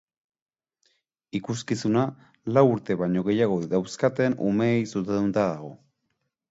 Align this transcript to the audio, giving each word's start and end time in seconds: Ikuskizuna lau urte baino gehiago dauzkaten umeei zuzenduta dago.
Ikuskizuna 1.39 2.05
lau 2.57 2.65
urte 2.71 2.99
baino 3.05 3.25
gehiago 3.31 3.61
dauzkaten 3.77 4.41
umeei 4.51 4.85
zuzenduta 4.93 5.51
dago. 5.55 5.75